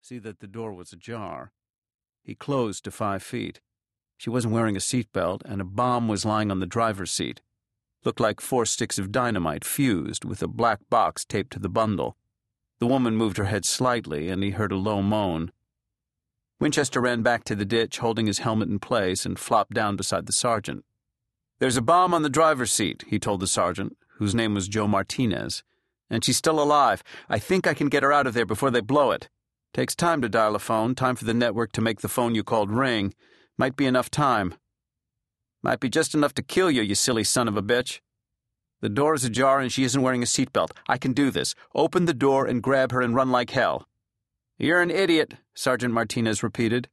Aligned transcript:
see 0.00 0.18
that 0.18 0.40
the 0.40 0.46
door 0.46 0.72
was 0.72 0.92
ajar. 0.92 1.52
He 2.22 2.34
closed 2.34 2.84
to 2.84 2.90
five 2.90 3.22
feet. 3.22 3.60
She 4.16 4.30
wasn't 4.30 4.54
wearing 4.54 4.76
a 4.76 4.80
seatbelt, 4.80 5.42
and 5.44 5.60
a 5.60 5.64
bomb 5.64 6.08
was 6.08 6.24
lying 6.24 6.50
on 6.50 6.60
the 6.60 6.66
driver's 6.66 7.10
seat. 7.10 7.40
Looked 8.04 8.20
like 8.20 8.40
four 8.40 8.66
sticks 8.66 8.98
of 8.98 9.12
dynamite 9.12 9.64
fused 9.64 10.24
with 10.24 10.42
a 10.42 10.48
black 10.48 10.80
box 10.90 11.24
taped 11.24 11.52
to 11.52 11.58
the 11.58 11.68
bundle. 11.68 12.16
The 12.78 12.86
woman 12.86 13.16
moved 13.16 13.38
her 13.38 13.44
head 13.44 13.64
slightly, 13.64 14.28
and 14.28 14.42
he 14.42 14.50
heard 14.50 14.72
a 14.72 14.76
low 14.76 15.02
moan. 15.02 15.52
Winchester 16.60 17.00
ran 17.00 17.22
back 17.22 17.44
to 17.44 17.54
the 17.54 17.64
ditch, 17.64 17.98
holding 17.98 18.26
his 18.26 18.40
helmet 18.40 18.68
in 18.68 18.78
place, 18.78 19.24
and 19.24 19.38
flopped 19.38 19.74
down 19.74 19.96
beside 19.96 20.26
the 20.26 20.32
sergeant. 20.32 20.84
There's 21.60 21.76
a 21.76 21.82
bomb 21.82 22.14
on 22.14 22.22
the 22.22 22.28
driver's 22.28 22.72
seat, 22.72 23.04
he 23.08 23.18
told 23.18 23.40
the 23.40 23.46
sergeant, 23.46 23.96
whose 24.16 24.34
name 24.34 24.54
was 24.54 24.68
Joe 24.68 24.88
Martinez. 24.88 25.62
And 26.10 26.24
she's 26.24 26.36
still 26.36 26.60
alive. 26.60 27.02
I 27.28 27.38
think 27.38 27.66
I 27.66 27.74
can 27.74 27.88
get 27.88 28.02
her 28.02 28.12
out 28.12 28.26
of 28.26 28.34
there 28.34 28.46
before 28.46 28.70
they 28.70 28.80
blow 28.80 29.10
it. 29.10 29.28
Takes 29.74 29.94
time 29.94 30.22
to 30.22 30.28
dial 30.28 30.54
a 30.54 30.58
phone, 30.58 30.94
time 30.94 31.14
for 31.14 31.24
the 31.24 31.34
network 31.34 31.72
to 31.72 31.80
make 31.80 32.00
the 32.00 32.08
phone 32.08 32.34
you 32.34 32.42
called 32.42 32.70
ring. 32.70 33.14
Might 33.56 33.76
be 33.76 33.86
enough 33.86 34.10
time. 34.10 34.54
Might 35.62 35.80
be 35.80 35.88
just 35.88 36.14
enough 36.14 36.34
to 36.34 36.42
kill 36.42 36.70
you, 36.70 36.82
you 36.82 36.94
silly 36.94 37.24
son 37.24 37.48
of 37.48 37.56
a 37.56 37.62
bitch. 37.62 38.00
The 38.80 38.88
door 38.88 39.14
is 39.14 39.24
ajar 39.24 39.60
and 39.60 39.72
she 39.72 39.84
isn't 39.84 40.02
wearing 40.02 40.22
a 40.22 40.26
seatbelt. 40.26 40.70
I 40.88 40.98
can 40.98 41.12
do 41.12 41.30
this. 41.30 41.54
Open 41.74 42.04
the 42.04 42.14
door 42.14 42.46
and 42.46 42.62
grab 42.62 42.92
her 42.92 43.02
and 43.02 43.14
run 43.14 43.30
like 43.30 43.50
hell. 43.50 43.88
You're 44.56 44.82
an 44.82 44.90
idiot, 44.90 45.34
Sergeant 45.54 45.92
Martinez 45.92 46.42
repeated. 46.42 46.88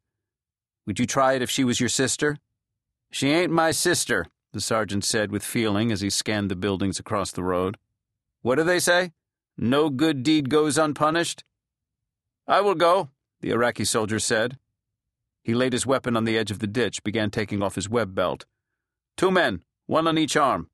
Would 0.85 0.99
you 0.99 1.05
try 1.05 1.34
it 1.34 1.41
if 1.41 1.49
she 1.49 1.63
was 1.63 1.79
your 1.79 1.89
sister? 1.89 2.37
She 3.12 3.29
ain't 3.29 3.51
my 3.51 3.71
sister, 3.71 4.27
the 4.51 4.62
sergeant 4.62 5.03
said 5.05 5.31
with 5.31 5.43
feeling 5.43 5.91
as 5.91 6.01
he 6.01 6.09
scanned 6.09 6.51
the 6.51 6.55
buildings 6.55 6.99
across 6.99 7.31
the 7.31 7.43
road. 7.43 7.77
What 8.41 8.55
do 8.55 8.63
they 8.63 8.79
say? 8.79 9.13
No 9.57 9.89
good 9.89 10.21
deed 10.21 10.49
goes 10.49 10.77
unpunished? 10.77 11.43
I 12.48 12.62
will 12.62 12.76
go, 12.76 13.09
the 13.41 13.52
Iraqi 13.52 13.85
soldier 13.85 14.20
said. 14.20 14.58
He 15.44 15.54
laid 15.54 15.73
his 15.73 15.85
weapon 15.85 16.16
on 16.16 16.26
the 16.26 16.38
edge 16.38 16.52
of 16.52 16.60
the 16.60 16.68
ditch, 16.68 17.04
began 17.04 17.29
taking 17.29 17.62
off 17.62 17.76
his 17.76 17.90
web 17.90 18.13
belt. 18.13 18.46
Two 19.18 19.32
men, 19.32 19.63
one 19.85 20.07
on 20.07 20.18
each 20.18 20.35
arm. 20.35 20.70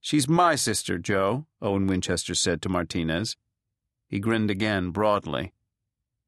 She's 0.00 0.28
my 0.28 0.54
sister, 0.54 0.98
Joe, 0.98 1.46
Owen 1.60 1.86
Winchester 1.86 2.34
said 2.34 2.62
to 2.62 2.68
Martinez. 2.68 3.36
He 4.08 4.20
grinned 4.20 4.50
again, 4.50 4.90
broadly. 4.90 5.52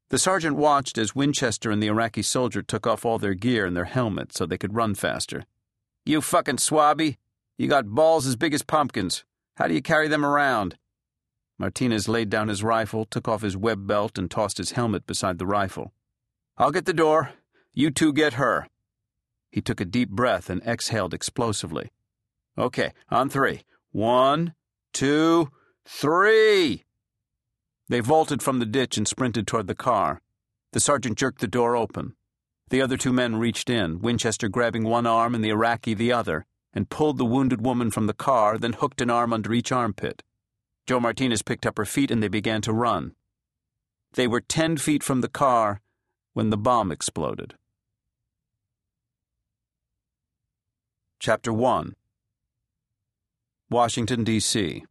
The 0.09 0.17
sergeant 0.17 0.57
watched 0.57 0.97
as 0.97 1.15
Winchester 1.15 1.71
and 1.71 1.81
the 1.81 1.87
Iraqi 1.87 2.23
soldier 2.23 2.61
took 2.61 2.87
off 2.87 3.05
all 3.05 3.19
their 3.19 3.35
gear 3.35 3.65
and 3.65 3.77
their 3.77 3.85
helmets 3.85 4.37
so 4.37 4.45
they 4.45 4.57
could 4.57 4.75
run 4.75 4.95
faster. 4.95 5.45
You 6.05 6.19
fucking 6.19 6.57
swabby! 6.57 7.17
You 7.57 7.67
got 7.67 7.87
balls 7.87 8.25
as 8.25 8.35
big 8.35 8.53
as 8.53 8.63
pumpkins. 8.63 9.23
How 9.55 9.67
do 9.67 9.73
you 9.73 9.81
carry 9.81 10.07
them 10.07 10.25
around? 10.25 10.77
Martinez 11.59 12.07
laid 12.07 12.29
down 12.29 12.47
his 12.47 12.63
rifle, 12.63 13.05
took 13.05 13.27
off 13.27 13.41
his 13.41 13.57
web 13.57 13.85
belt, 13.85 14.17
and 14.17 14.31
tossed 14.31 14.57
his 14.57 14.71
helmet 14.71 15.05
beside 15.05 15.37
the 15.37 15.45
rifle. 15.45 15.93
I'll 16.57 16.71
get 16.71 16.85
the 16.85 16.93
door. 16.93 17.33
You 17.73 17.91
two 17.91 18.13
get 18.13 18.33
her. 18.33 18.67
He 19.51 19.61
took 19.61 19.81
a 19.81 19.85
deep 19.85 20.09
breath 20.09 20.49
and 20.49 20.63
exhaled 20.63 21.13
explosively. 21.13 21.91
Okay, 22.57 22.93
on 23.09 23.29
three. 23.29 23.61
One, 23.91 24.53
two, 24.93 25.49
three! 25.85 26.85
They 27.89 27.99
vaulted 27.99 28.41
from 28.41 28.59
the 28.59 28.65
ditch 28.65 28.97
and 28.97 29.07
sprinted 29.07 29.47
toward 29.47 29.67
the 29.67 29.75
car. 29.75 30.21
The 30.71 30.79
sergeant 30.79 31.17
jerked 31.17 31.41
the 31.41 31.47
door 31.47 31.75
open. 31.75 32.15
The 32.69 32.81
other 32.81 32.97
two 32.97 33.11
men 33.11 33.37
reached 33.37 33.69
in, 33.69 33.99
Winchester 33.99 34.47
grabbing 34.47 34.83
one 34.83 35.07
arm 35.07 35.33
and 35.33 35.43
the 35.43 35.49
Iraqi 35.49 35.95
the 35.95 36.13
other, 36.13 36.45
and 36.71 36.89
pulled 36.89 37.17
the 37.17 37.25
wounded 37.25 37.65
woman 37.65 37.89
from 37.89 38.05
the 38.05 38.13
car, 38.13 38.59
then 38.59 38.73
hooked 38.73 39.01
an 39.01 39.09
arm 39.09 39.33
under 39.33 39.51
each 39.51 39.71
armpit. 39.71 40.21
Joe 40.89 40.99
Martinez 40.99 41.43
picked 41.43 41.67
up 41.67 41.77
her 41.77 41.85
feet 41.85 42.09
and 42.09 42.23
they 42.23 42.27
began 42.27 42.63
to 42.63 42.73
run. 42.73 43.13
They 44.13 44.25
were 44.25 44.41
ten 44.41 44.75
feet 44.75 45.03
from 45.03 45.21
the 45.21 45.29
car 45.29 45.81
when 46.33 46.49
the 46.49 46.57
bomb 46.57 46.91
exploded. 46.91 47.53
Chapter 51.19 51.53
1 51.53 51.93
Washington, 53.69 54.23
D.C. 54.23 54.83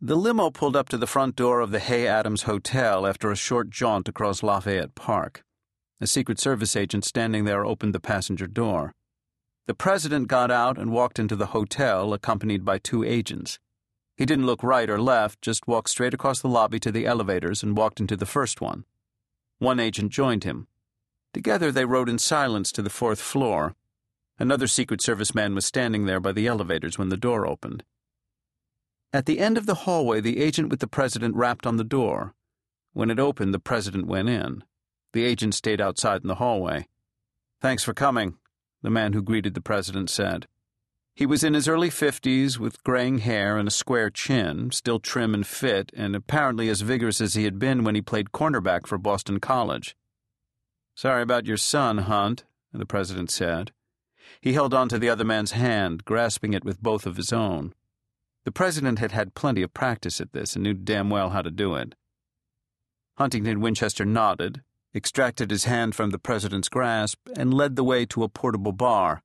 The 0.00 0.16
limo 0.16 0.48
pulled 0.48 0.76
up 0.76 0.88
to 0.88 0.96
the 0.96 1.06
front 1.06 1.36
door 1.36 1.60
of 1.60 1.70
the 1.70 1.78
Hay 1.78 2.06
Adams 2.06 2.44
Hotel 2.44 3.06
after 3.06 3.30
a 3.30 3.36
short 3.36 3.68
jaunt 3.68 4.08
across 4.08 4.42
Lafayette 4.42 4.94
Park. 4.94 5.44
A 6.00 6.06
Secret 6.06 6.40
Service 6.40 6.74
agent 6.74 7.04
standing 7.04 7.44
there 7.44 7.66
opened 7.66 7.94
the 7.94 8.00
passenger 8.00 8.46
door. 8.46 8.94
The 9.66 9.74
president 9.74 10.26
got 10.28 10.50
out 10.50 10.78
and 10.78 10.90
walked 10.90 11.18
into 11.18 11.36
the 11.36 11.52
hotel, 11.52 12.14
accompanied 12.14 12.64
by 12.64 12.78
two 12.78 13.04
agents. 13.04 13.58
He 14.20 14.26
didn't 14.26 14.44
look 14.44 14.62
right 14.62 14.90
or 14.90 15.00
left, 15.00 15.40
just 15.40 15.66
walked 15.66 15.88
straight 15.88 16.12
across 16.12 16.42
the 16.42 16.48
lobby 16.48 16.78
to 16.80 16.92
the 16.92 17.06
elevators 17.06 17.62
and 17.62 17.74
walked 17.74 18.00
into 18.00 18.18
the 18.18 18.26
first 18.26 18.60
one. 18.60 18.84
One 19.60 19.80
agent 19.80 20.12
joined 20.12 20.44
him. 20.44 20.66
Together 21.32 21.72
they 21.72 21.86
rode 21.86 22.10
in 22.10 22.18
silence 22.18 22.70
to 22.72 22.82
the 22.82 22.90
fourth 22.90 23.18
floor. 23.18 23.76
Another 24.38 24.66
Secret 24.66 25.00
Service 25.00 25.34
man 25.34 25.54
was 25.54 25.64
standing 25.64 26.04
there 26.04 26.20
by 26.20 26.32
the 26.32 26.46
elevators 26.46 26.98
when 26.98 27.08
the 27.08 27.16
door 27.16 27.46
opened. 27.46 27.82
At 29.10 29.24
the 29.24 29.38
end 29.38 29.56
of 29.56 29.64
the 29.64 29.86
hallway, 29.86 30.20
the 30.20 30.42
agent 30.42 30.68
with 30.68 30.80
the 30.80 30.86
president 30.86 31.34
rapped 31.34 31.66
on 31.66 31.78
the 31.78 31.82
door. 31.82 32.34
When 32.92 33.08
it 33.08 33.18
opened, 33.18 33.54
the 33.54 33.58
president 33.58 34.06
went 34.06 34.28
in. 34.28 34.64
The 35.14 35.24
agent 35.24 35.54
stayed 35.54 35.80
outside 35.80 36.20
in 36.20 36.28
the 36.28 36.34
hallway. 36.34 36.88
Thanks 37.62 37.84
for 37.84 37.94
coming, 37.94 38.36
the 38.82 38.90
man 38.90 39.14
who 39.14 39.22
greeted 39.22 39.54
the 39.54 39.62
president 39.62 40.10
said. 40.10 40.46
He 41.20 41.26
was 41.26 41.44
in 41.44 41.52
his 41.52 41.68
early 41.68 41.90
fifties, 41.90 42.58
with 42.58 42.82
graying 42.82 43.18
hair 43.18 43.58
and 43.58 43.68
a 43.68 43.70
square 43.70 44.08
chin, 44.08 44.70
still 44.70 44.98
trim 44.98 45.34
and 45.34 45.46
fit, 45.46 45.92
and 45.94 46.16
apparently 46.16 46.70
as 46.70 46.80
vigorous 46.80 47.20
as 47.20 47.34
he 47.34 47.44
had 47.44 47.58
been 47.58 47.84
when 47.84 47.94
he 47.94 48.00
played 48.00 48.32
cornerback 48.32 48.86
for 48.86 48.96
Boston 48.96 49.38
College. 49.38 49.94
Sorry 50.94 51.20
about 51.20 51.44
your 51.44 51.58
son, 51.58 51.98
Hunt, 51.98 52.44
the 52.72 52.86
president 52.86 53.30
said. 53.30 53.72
He 54.40 54.54
held 54.54 54.72
on 54.72 54.88
to 54.88 54.98
the 54.98 55.10
other 55.10 55.26
man's 55.26 55.50
hand, 55.50 56.06
grasping 56.06 56.54
it 56.54 56.64
with 56.64 56.82
both 56.82 57.04
of 57.04 57.18
his 57.18 57.34
own. 57.34 57.74
The 58.46 58.50
president 58.50 58.98
had 58.98 59.12
had 59.12 59.34
plenty 59.34 59.60
of 59.60 59.74
practice 59.74 60.22
at 60.22 60.32
this 60.32 60.54
and 60.54 60.62
knew 60.62 60.72
damn 60.72 61.10
well 61.10 61.28
how 61.28 61.42
to 61.42 61.50
do 61.50 61.74
it. 61.74 61.96
Huntington 63.18 63.60
Winchester 63.60 64.06
nodded, 64.06 64.62
extracted 64.94 65.50
his 65.50 65.64
hand 65.64 65.94
from 65.94 66.12
the 66.12 66.18
president's 66.18 66.70
grasp, 66.70 67.18
and 67.36 67.52
led 67.52 67.76
the 67.76 67.84
way 67.84 68.06
to 68.06 68.22
a 68.22 68.30
portable 68.30 68.72
bar. 68.72 69.22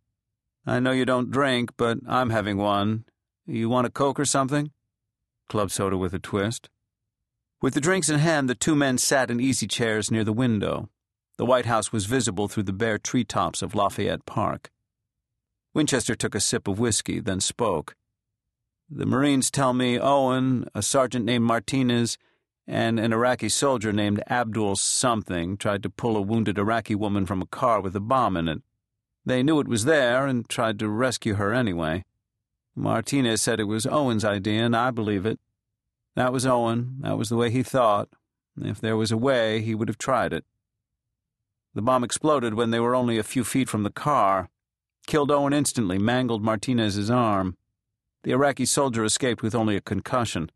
I 0.65 0.79
know 0.79 0.91
you 0.91 1.05
don't 1.05 1.31
drink, 1.31 1.71
but 1.77 1.99
I'm 2.07 2.31
having 2.31 2.57
one. 2.57 3.05
You 3.45 3.69
want 3.69 3.85
a 3.85 3.91
Coke 3.91 4.19
or 4.19 4.25
something? 4.25 4.71
Club 5.47 5.69
soda 5.69 5.97
with 5.97 6.13
a 6.13 6.19
twist. 6.19 6.69
With 7.61 7.75
the 7.75 7.81
drinks 7.81 8.09
in 8.09 8.19
hand, 8.19 8.49
the 8.49 8.55
two 8.55 8.75
men 8.75 8.97
sat 8.97 9.29
in 9.29 9.39
easy 9.39 9.67
chairs 9.67 10.09
near 10.09 10.23
the 10.23 10.33
window. 10.33 10.89
The 11.37 11.45
White 11.45 11.65
House 11.65 11.91
was 11.91 12.05
visible 12.05 12.47
through 12.47 12.63
the 12.63 12.73
bare 12.73 12.97
treetops 12.97 13.61
of 13.61 13.75
Lafayette 13.75 14.25
Park. 14.25 14.71
Winchester 15.73 16.15
took 16.15 16.33
a 16.33 16.39
sip 16.39 16.67
of 16.67 16.79
whiskey, 16.79 17.19
then 17.19 17.39
spoke. 17.39 17.95
The 18.89 19.05
Marines 19.05 19.51
tell 19.51 19.73
me 19.73 19.99
Owen, 19.99 20.67
a 20.73 20.81
sergeant 20.81 21.25
named 21.25 21.45
Martinez, 21.45 22.17
and 22.65 22.99
an 22.99 23.13
Iraqi 23.13 23.49
soldier 23.49 23.91
named 23.91 24.23
Abdul 24.29 24.77
something 24.77 25.57
tried 25.57 25.83
to 25.83 25.89
pull 25.89 26.17
a 26.17 26.21
wounded 26.21 26.57
Iraqi 26.57 26.95
woman 26.95 27.25
from 27.25 27.41
a 27.41 27.47
car 27.47 27.81
with 27.81 27.95
a 27.95 27.99
bomb 27.99 28.37
in 28.37 28.47
it. 28.47 28.61
They 29.25 29.41
knew 29.41 29.59
it 29.59 29.67
was 29.67 29.85
there 29.85 30.27
and 30.27 30.47
tried 30.47 30.77
to 30.79 30.89
rescue 30.89 31.35
her 31.35 31.53
anyway. 31.53 32.05
Martinez 32.75 33.41
said 33.41 33.59
it 33.59 33.63
was 33.63 33.87
Owen's 33.87 34.25
idea, 34.25 34.63
and 34.63 34.75
I 34.75 34.91
believe 34.91 35.25
it. 35.25 35.39
That 36.15 36.31
was 36.31 36.45
Owen. 36.45 36.97
That 37.01 37.17
was 37.17 37.29
the 37.29 37.35
way 37.35 37.49
he 37.49 37.63
thought. 37.63 38.09
If 38.61 38.79
there 38.79 38.95
was 38.95 39.11
a 39.11 39.17
way, 39.17 39.61
he 39.61 39.73
would 39.73 39.87
have 39.87 39.97
tried 39.97 40.31
it. 40.31 40.45
The 41.73 41.81
bomb 41.81 42.03
exploded 42.03 42.53
when 42.53 42.71
they 42.71 42.79
were 42.79 42.95
only 42.95 43.17
a 43.17 43.23
few 43.23 43.43
feet 43.43 43.67
from 43.67 43.83
the 43.83 43.89
car. 43.89 44.49
Killed 45.07 45.31
Owen 45.31 45.53
instantly, 45.53 45.97
mangled 45.97 46.43
Martinez's 46.43 47.09
arm. 47.09 47.57
The 48.23 48.31
Iraqi 48.31 48.65
soldier 48.65 49.03
escaped 49.03 49.43
with 49.43 49.55
only 49.55 49.75
a 49.75 49.81
concussion. 49.81 50.49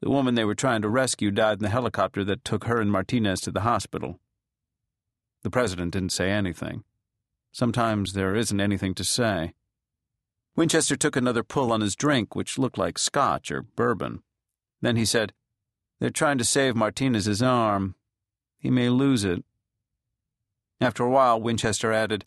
The 0.00 0.10
woman 0.10 0.34
they 0.34 0.44
were 0.44 0.54
trying 0.54 0.82
to 0.82 0.88
rescue 0.88 1.30
died 1.30 1.58
in 1.58 1.64
the 1.64 1.70
helicopter 1.70 2.24
that 2.24 2.44
took 2.44 2.64
her 2.64 2.80
and 2.80 2.90
Martinez 2.90 3.40
to 3.42 3.50
the 3.50 3.60
hospital. 3.60 4.18
The 5.42 5.50
president 5.50 5.92
didn't 5.92 6.12
say 6.12 6.30
anything. 6.30 6.84
Sometimes 7.52 8.12
there 8.12 8.34
isn't 8.34 8.60
anything 8.60 8.94
to 8.94 9.04
say. 9.04 9.54
Winchester 10.56 10.96
took 10.96 11.16
another 11.16 11.42
pull 11.42 11.72
on 11.72 11.80
his 11.80 11.94
drink, 11.94 12.34
which 12.34 12.58
looked 12.58 12.78
like 12.78 12.98
scotch 12.98 13.50
or 13.50 13.62
bourbon. 13.62 14.22
Then 14.80 14.96
he 14.96 15.04
said, 15.04 15.32
They're 16.00 16.10
trying 16.10 16.38
to 16.38 16.44
save 16.44 16.76
Martinez's 16.76 17.42
arm. 17.42 17.94
He 18.58 18.70
may 18.70 18.88
lose 18.88 19.24
it. 19.24 19.44
After 20.80 21.04
a 21.04 21.10
while, 21.10 21.40
Winchester 21.40 21.92
added, 21.92 22.24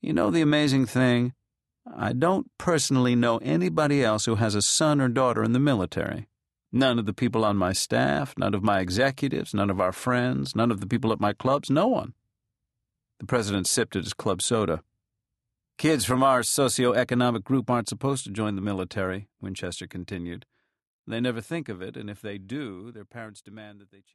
You 0.00 0.12
know 0.12 0.30
the 0.30 0.42
amazing 0.42 0.86
thing? 0.86 1.34
I 1.96 2.12
don't 2.12 2.50
personally 2.58 3.16
know 3.16 3.38
anybody 3.38 4.04
else 4.04 4.26
who 4.26 4.36
has 4.36 4.54
a 4.54 4.62
son 4.62 5.00
or 5.00 5.08
daughter 5.08 5.42
in 5.42 5.52
the 5.52 5.58
military. 5.58 6.28
None 6.72 6.98
of 6.98 7.06
the 7.06 7.12
people 7.12 7.44
on 7.44 7.56
my 7.56 7.72
staff, 7.72 8.34
none 8.38 8.54
of 8.54 8.62
my 8.62 8.80
executives, 8.80 9.54
none 9.54 9.70
of 9.70 9.80
our 9.80 9.92
friends, 9.92 10.54
none 10.54 10.70
of 10.70 10.80
the 10.80 10.86
people 10.86 11.12
at 11.12 11.20
my 11.20 11.32
clubs, 11.32 11.68
no 11.68 11.88
one. 11.88 12.14
The 13.20 13.26
president 13.26 13.66
sipped 13.66 13.96
at 13.96 14.04
his 14.04 14.14
club 14.14 14.40
soda. 14.40 14.82
Kids 15.76 16.06
from 16.06 16.22
our 16.22 16.42
socio-economic 16.42 17.44
group 17.44 17.70
aren't 17.70 17.88
supposed 17.88 18.24
to 18.24 18.30
join 18.30 18.56
the 18.56 18.62
military, 18.62 19.28
Winchester 19.42 19.86
continued. 19.86 20.46
They 21.06 21.20
never 21.20 21.42
think 21.42 21.68
of 21.68 21.82
it, 21.82 21.98
and 21.98 22.08
if 22.08 22.22
they 22.22 22.38
do, 22.38 22.90
their 22.90 23.04
parents 23.04 23.42
demand 23.42 23.78
that 23.80 23.90
they 23.90 23.98
change. 23.98 24.06